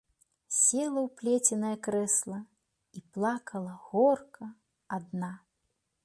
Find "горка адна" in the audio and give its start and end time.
3.89-5.31